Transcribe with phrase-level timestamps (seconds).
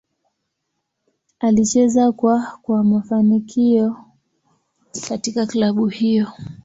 [1.39, 3.95] Alicheza kwa kwa mafanikio
[5.07, 6.27] katika klabu hiyo.